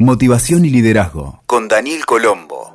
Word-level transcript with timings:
Motivación 0.00 0.64
y 0.64 0.70
liderazgo 0.70 1.42
con 1.44 1.66
Daniel 1.66 2.06
Colombo. 2.06 2.72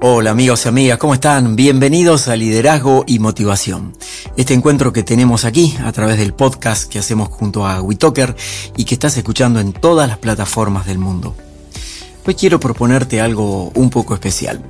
Hola 0.00 0.32
amigos 0.32 0.64
y 0.64 0.68
amigas, 0.68 0.98
¿cómo 0.98 1.14
están? 1.14 1.54
Bienvenidos 1.54 2.26
a 2.26 2.34
Liderazgo 2.34 3.04
y 3.06 3.20
Motivación. 3.20 3.92
Este 4.36 4.52
encuentro 4.52 4.92
que 4.92 5.04
tenemos 5.04 5.44
aquí 5.44 5.76
a 5.84 5.92
través 5.92 6.18
del 6.18 6.34
podcast 6.34 6.90
que 6.90 6.98
hacemos 6.98 7.28
junto 7.28 7.68
a 7.68 7.80
Witoker 7.80 8.34
y 8.76 8.84
que 8.84 8.94
estás 8.94 9.16
escuchando 9.16 9.60
en 9.60 9.72
todas 9.72 10.08
las 10.08 10.18
plataformas 10.18 10.86
del 10.86 10.98
mundo. 10.98 11.36
Hoy 12.26 12.34
quiero 12.34 12.58
proponerte 12.58 13.20
algo 13.20 13.70
un 13.76 13.90
poco 13.90 14.12
especial 14.12 14.60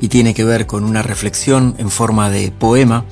y 0.00 0.08
tiene 0.08 0.32
que 0.32 0.44
ver 0.44 0.66
con 0.66 0.84
una 0.84 1.02
reflexión 1.02 1.74
en 1.76 1.90
forma 1.90 2.30
de 2.30 2.50
poema 2.50 3.04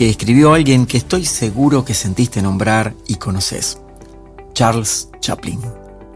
que 0.00 0.08
escribió 0.08 0.54
alguien 0.54 0.86
que 0.86 0.96
estoy 0.96 1.26
seguro 1.26 1.84
que 1.84 1.92
sentiste 1.92 2.40
nombrar 2.40 2.94
y 3.06 3.16
conoces. 3.16 3.82
Charles 4.54 5.10
Chaplin. 5.20 5.60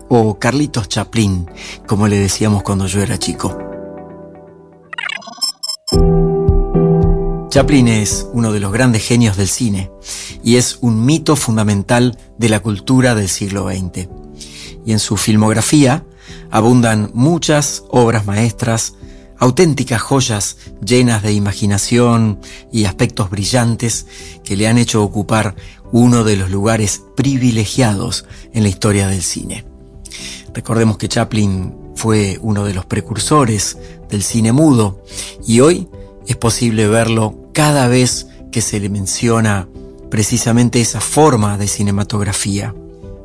O 0.09 0.39
Carlitos 0.39 0.89
Chaplin, 0.89 1.51
como 1.87 2.09
le 2.09 2.17
decíamos 2.17 2.63
cuando 2.63 2.87
yo 2.87 3.03
era 3.03 3.19
chico. 3.19 3.59
Chaplin 7.51 7.89
es 7.89 8.27
uno 8.33 8.53
de 8.53 8.61
los 8.61 8.73
grandes 8.73 9.07
genios 9.07 9.37
del 9.37 9.49
cine 9.49 9.91
y 10.43 10.57
es 10.57 10.79
un 10.81 11.05
mito 11.05 11.37
fundamental 11.37 12.17
de 12.39 12.49
la 12.49 12.61
cultura 12.61 13.15
del 13.15 13.29
siglo 13.29 13.69
XX. 13.69 14.09
Y 14.87 14.93
en 14.93 14.99
su 14.99 15.19
filmografía 15.19 16.07
abundan 16.51 17.11
muchas 17.13 17.85
obras 17.91 18.25
maestras 18.25 18.95
auténticas 19.39 20.01
joyas 20.01 20.57
llenas 20.85 21.23
de 21.23 21.33
imaginación 21.33 22.41
y 22.73 22.85
aspectos 22.85 23.31
brillantes 23.31 24.07
que 24.43 24.57
le 24.57 24.69
han 24.69 24.79
hecho 24.79 25.03
ocupar 25.03 25.55
uno 25.93 26.25
de 26.25 26.37
los 26.37 26.51
lugares 26.51 27.03
privilegiados 27.17 28.25
en 28.53 28.63
la 28.63 28.69
historia 28.69 29.09
del 29.09 29.23
cine. 29.23 29.65
Recordemos 30.53 30.99
que 30.99 31.09
Chaplin 31.09 31.75
fue 31.97 32.39
uno 32.43 32.65
de 32.65 32.75
los 32.75 32.85
precursores 32.85 33.77
del 34.09 34.23
cine 34.23 34.53
mudo 34.53 35.03
y 35.47 35.61
hoy 35.61 35.89
es 36.27 36.37
posible 36.37 36.87
verlo 36.89 37.37
cada 37.53 37.89
vez 37.89 38.27
que 38.51 38.61
se 38.61 38.81
le 38.81 38.89
menciona 38.89 39.69
precisamente 40.11 40.81
esa 40.81 41.01
forma 41.01 41.59
de 41.59 41.67
cinematografía. 41.67 42.75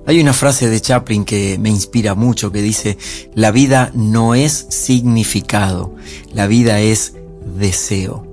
Hay 0.09 0.19
una 0.19 0.33
frase 0.33 0.71
de 0.71 0.81
Chaplin 0.81 1.23
que 1.23 1.59
me 1.59 1.69
inspira 1.69 2.15
mucho 2.15 2.51
que 2.51 2.63
dice, 2.63 2.97
la 3.35 3.51
vida 3.51 3.91
no 3.93 4.33
es 4.33 4.65
significado, 4.69 5.95
la 6.33 6.47
vida 6.47 6.79
es 6.79 7.13
deseo. 7.55 8.25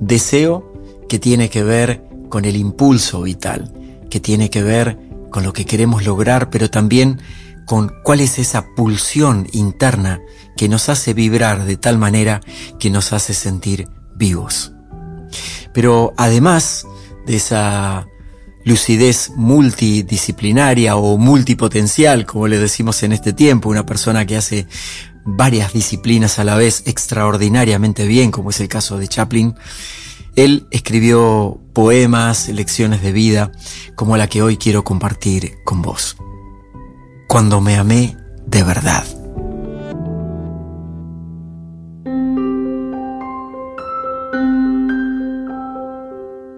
Deseo 0.00 0.70
que 1.08 1.18
tiene 1.18 1.48
que 1.48 1.62
ver 1.62 2.04
con 2.28 2.44
el 2.44 2.56
impulso 2.56 3.22
vital, 3.22 3.72
que 4.10 4.20
tiene 4.20 4.50
que 4.50 4.62
ver 4.62 4.98
con 5.30 5.44
lo 5.44 5.54
que 5.54 5.64
queremos 5.64 6.04
lograr, 6.04 6.50
pero 6.50 6.68
también 6.68 7.22
con 7.64 7.90
cuál 8.02 8.20
es 8.20 8.38
esa 8.38 8.66
pulsión 8.76 9.48
interna 9.52 10.20
que 10.58 10.68
nos 10.68 10.90
hace 10.90 11.14
vibrar 11.14 11.64
de 11.64 11.78
tal 11.78 11.96
manera 11.96 12.42
que 12.78 12.90
nos 12.90 13.14
hace 13.14 13.32
sentir 13.32 13.88
vivos. 14.14 14.74
Pero 15.72 16.12
además 16.18 16.86
de 17.26 17.36
esa 17.36 18.08
lucidez 18.64 19.30
multidisciplinaria 19.36 20.96
o 20.96 21.18
multipotencial, 21.18 22.26
como 22.26 22.48
le 22.48 22.58
decimos 22.58 23.02
en 23.02 23.12
este 23.12 23.32
tiempo, 23.32 23.68
una 23.68 23.86
persona 23.86 24.26
que 24.26 24.36
hace 24.36 24.66
varias 25.24 25.72
disciplinas 25.72 26.38
a 26.38 26.44
la 26.44 26.56
vez 26.56 26.82
extraordinariamente 26.86 28.06
bien, 28.06 28.30
como 28.30 28.50
es 28.50 28.60
el 28.60 28.68
caso 28.68 28.98
de 28.98 29.08
Chaplin. 29.08 29.54
Él 30.36 30.66
escribió 30.70 31.60
poemas, 31.72 32.48
lecciones 32.48 33.02
de 33.02 33.12
vida, 33.12 33.52
como 33.94 34.16
la 34.16 34.26
que 34.26 34.42
hoy 34.42 34.56
quiero 34.56 34.82
compartir 34.82 35.56
con 35.64 35.82
vos. 35.82 36.16
Cuando 37.28 37.60
me 37.60 37.76
amé 37.76 38.16
de 38.46 38.62
verdad. 38.62 39.04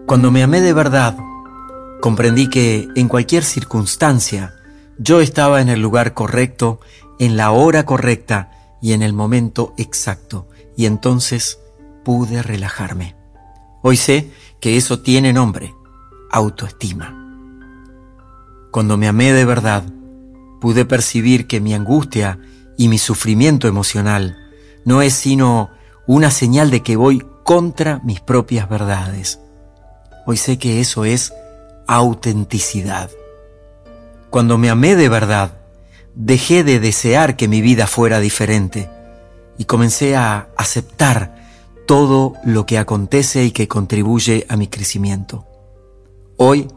Cuando 0.07 0.31
me 0.31 0.43
amé 0.43 0.61
de 0.61 0.73
verdad, 0.73 1.17
Comprendí 2.01 2.49
que 2.49 2.89
en 2.95 3.09
cualquier 3.09 3.45
circunstancia 3.45 4.55
yo 4.99 5.21
estaba 5.21 5.61
en 5.61 5.69
el 5.69 5.81
lugar 5.81 6.15
correcto, 6.15 6.81
en 7.19 7.37
la 7.37 7.51
hora 7.51 7.85
correcta 7.85 8.51
y 8.81 8.93
en 8.93 9.03
el 9.03 9.13
momento 9.13 9.75
exacto, 9.77 10.49
y 10.77 10.87
entonces 10.87 11.59
pude 12.05 12.43
relajarme. 12.43 13.17
Hoy 13.83 13.97
sé 13.97 14.31
que 14.61 14.77
eso 14.77 15.01
tiene 15.01 15.33
nombre, 15.33 15.75
autoestima. 16.31 17.23
Cuando 18.71 18.97
me 18.97 19.09
amé 19.09 19.33
de 19.33 19.45
verdad, 19.45 19.85
pude 20.61 20.85
percibir 20.85 21.47
que 21.47 21.61
mi 21.61 21.75
angustia 21.75 22.39
y 22.77 22.89
mi 22.89 22.99
sufrimiento 22.99 23.69
emocional 23.69 24.37
no 24.85 25.03
es 25.03 25.15
sino 25.15 25.71
una 26.07 26.31
señal 26.31 26.71
de 26.71 26.83
que 26.83 26.97
voy 26.97 27.25
contra 27.43 28.01
mis 28.05 28.21
propias 28.21 28.69
verdades. 28.69 29.41
Hoy 30.27 30.37
sé 30.37 30.59
que 30.59 30.81
eso 30.81 31.05
es 31.05 31.33
autenticidad. 31.87 33.11
Cuando 34.31 34.59
me 34.59 34.71
amé 34.71 34.97
de 34.97 35.09
verdad, 35.09 35.59
dejé 36.15 36.65
de 36.65 36.81
desear 36.81 37.37
que 37.37 37.49
mi 37.49 37.61
vida 37.61 37.87
fuera 37.87 38.21
diferente 38.21 38.91
y 39.59 39.65
comencé 39.65 40.17
a 40.17 40.49
aceptar 40.57 41.37
todo 41.87 42.35
lo 42.45 42.67
que 42.67 42.79
acontece 42.79 43.45
y 43.45 43.53
que 43.53 43.69
contribuye 43.69 44.47
a 44.49 44.57
mi 44.57 44.67
crecimiento. 44.67 45.47
Hoy 46.37 46.69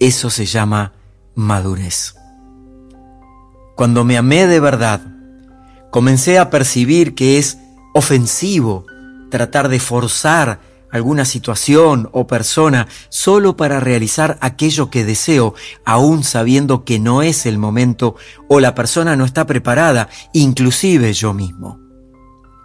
eso 0.00 0.30
se 0.30 0.46
llama 0.46 0.92
madurez. 1.34 2.14
Cuando 3.76 4.04
me 4.04 4.18
amé 4.18 4.46
de 4.46 4.60
verdad, 4.60 5.00
comencé 5.90 6.38
a 6.38 6.50
percibir 6.50 7.14
que 7.14 7.38
es 7.38 7.58
ofensivo 7.94 8.84
tratar 9.30 9.68
de 9.68 9.78
forzar 9.78 10.60
alguna 10.90 11.24
situación 11.24 12.08
o 12.12 12.26
persona 12.26 12.88
solo 13.08 13.56
para 13.56 13.80
realizar 13.80 14.38
aquello 14.40 14.90
que 14.90 15.04
deseo, 15.04 15.54
aún 15.84 16.24
sabiendo 16.24 16.84
que 16.84 16.98
no 16.98 17.22
es 17.22 17.46
el 17.46 17.58
momento 17.58 18.16
o 18.48 18.60
la 18.60 18.74
persona 18.74 19.16
no 19.16 19.24
está 19.24 19.46
preparada, 19.46 20.08
inclusive 20.32 21.12
yo 21.12 21.34
mismo. 21.34 21.80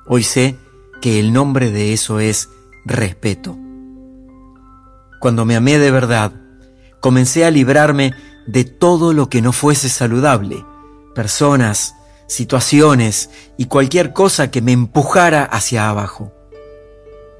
Hoy 0.07 0.23
sé 0.23 0.57
que 1.01 1.19
el 1.19 1.33
nombre 1.33 1.71
de 1.71 1.93
eso 1.93 2.19
es 2.19 2.49
respeto. 2.85 3.57
Cuando 5.19 5.45
me 5.45 5.55
amé 5.55 5.79
de 5.79 5.91
verdad, 5.91 6.33
comencé 6.99 7.45
a 7.45 7.51
librarme 7.51 8.13
de 8.45 8.65
todo 8.65 9.13
lo 9.13 9.29
que 9.29 9.41
no 9.41 9.53
fuese 9.53 9.89
saludable, 9.89 10.65
personas, 11.15 11.95
situaciones 12.27 13.29
y 13.57 13.65
cualquier 13.65 14.13
cosa 14.13 14.51
que 14.51 14.61
me 14.61 14.71
empujara 14.71 15.43
hacia 15.43 15.89
abajo. 15.89 16.33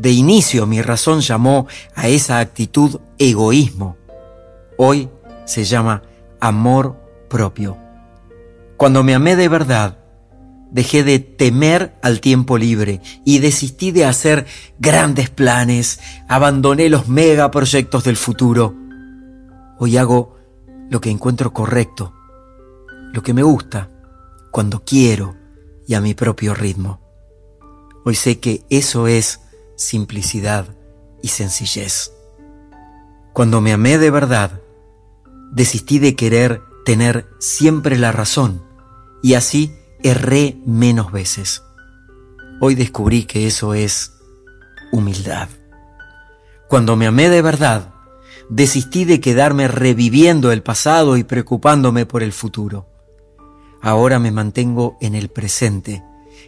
De 0.04 0.12
inicio 0.12 0.68
mi 0.68 0.82
razón 0.82 1.22
llamó 1.22 1.66
a 1.96 2.10
esa 2.10 2.40
actitud 2.40 3.00
egoísmo. 3.18 3.96
Hoy 4.78 5.08
se 5.46 5.64
llama 5.64 6.02
amor 6.42 7.00
propio. 7.30 7.78
Cuando 8.76 9.02
me 9.06 9.16
amé 9.16 9.38
de 9.38 9.48
verdad, 9.48 10.00
dejé 10.72 11.06
de 11.06 11.20
temer 11.20 11.96
al 12.02 12.20
tiempo 12.20 12.58
libre 12.58 13.00
y 13.24 13.40
desistí 13.40 13.92
de 13.92 14.04
hacer 14.04 14.46
grandes 14.78 15.30
planes, 15.30 16.02
abandoné 16.28 16.90
los 16.90 17.08
megaproyectos 17.08 18.04
del 18.04 18.18
futuro. 18.18 18.76
Hoy 19.80 19.96
hago 19.96 20.36
lo 20.90 21.00
que 21.00 21.12
encuentro 21.12 21.54
correcto, 21.54 22.14
lo 23.14 23.24
que 23.24 23.34
me 23.34 23.44
gusta, 23.44 23.90
cuando 24.52 24.84
quiero 24.84 25.38
y 25.88 25.94
a 25.94 26.02
mi 26.02 26.14
propio 26.14 26.54
ritmo. 26.54 27.00
Hoy 28.04 28.16
sé 28.16 28.42
que 28.42 28.66
eso 28.70 29.08
es 29.08 29.40
simplicidad 29.84 30.76
y 31.22 31.30
sencillez. 31.30 32.12
Cuando 33.34 33.62
me 33.62 33.74
amé 33.74 33.98
de 33.98 34.12
verdad, 34.12 34.62
desistí 35.52 36.00
de 36.00 36.16
querer 36.16 36.62
tener 36.86 37.28
siempre 37.40 37.98
la 37.98 38.12
razón 38.12 38.64
y 39.22 39.36
así 39.36 39.76
erré 40.04 40.58
menos 40.66 41.12
veces. 41.12 41.64
Hoy 42.60 42.76
descubrí 42.76 43.24
que 43.24 43.48
eso 43.48 43.74
es 43.74 44.14
humildad. 44.92 45.50
Cuando 46.68 46.96
me 46.96 47.08
amé 47.08 47.30
de 47.30 47.42
verdad, 47.42 47.94
desistí 48.50 49.06
de 49.06 49.20
quedarme 49.20 49.68
reviviendo 49.68 50.52
el 50.52 50.64
pasado 50.64 51.18
y 51.18 51.24
preocupándome 51.24 52.06
por 52.06 52.24
el 52.24 52.34
futuro. 52.34 52.88
Ahora 53.82 54.20
me 54.20 54.32
mantengo 54.32 54.98
en 55.02 55.16
el 55.16 55.30
presente 55.30 56.04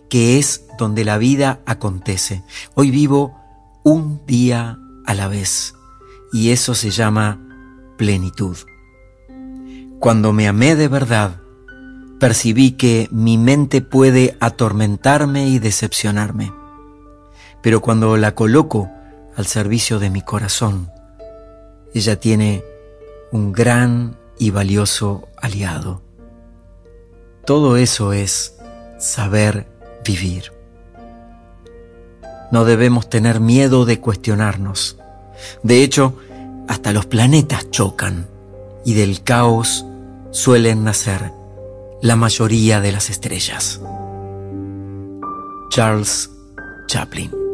que 0.09 0.39
es 0.39 0.65
donde 0.77 1.05
la 1.05 1.17
vida 1.17 1.61
acontece. 1.65 2.43
Hoy 2.73 2.91
vivo 2.91 3.37
un 3.83 4.25
día 4.25 4.79
a 5.05 5.13
la 5.13 5.27
vez 5.27 5.75
y 6.31 6.51
eso 6.51 6.75
se 6.75 6.89
llama 6.89 7.39
plenitud. 7.97 8.57
Cuando 9.99 10.33
me 10.33 10.47
amé 10.47 10.75
de 10.75 10.87
verdad, 10.87 11.41
percibí 12.19 12.71
que 12.71 13.07
mi 13.11 13.37
mente 13.37 13.81
puede 13.81 14.37
atormentarme 14.39 15.47
y 15.47 15.59
decepcionarme, 15.59 16.53
pero 17.61 17.81
cuando 17.81 18.17
la 18.17 18.35
coloco 18.35 18.89
al 19.35 19.45
servicio 19.45 19.99
de 19.99 20.09
mi 20.09 20.21
corazón, 20.21 20.91
ella 21.93 22.19
tiene 22.19 22.63
un 23.31 23.51
gran 23.51 24.17
y 24.37 24.51
valioso 24.51 25.27
aliado. 25.41 26.01
Todo 27.45 27.77
eso 27.77 28.13
es 28.13 28.57
saber 28.97 29.67
vivir. 30.05 30.51
No 32.51 32.63
debemos 32.63 33.09
tener 33.09 33.39
miedo 33.39 33.85
de 33.85 33.99
cuestionarnos. 33.99 34.97
De 35.63 35.83
hecho, 35.83 36.15
hasta 36.67 36.93
los 36.93 37.05
planetas 37.05 37.69
chocan 37.71 38.27
y 38.85 38.93
del 38.93 39.23
caos 39.23 39.85
suelen 40.31 40.83
nacer 40.83 41.31
la 42.01 42.15
mayoría 42.15 42.81
de 42.81 42.91
las 42.91 43.09
estrellas. 43.09 43.81
Charles 45.69 46.29
Chaplin 46.87 47.44